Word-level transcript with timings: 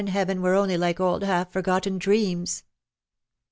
Heaven 0.07 0.41
were 0.41 0.55
only 0.55 0.77
like 0.77 0.99
old 0.99 1.21
half 1.23 1.51
forgotten 1.53 1.99
dreams. 1.99 2.63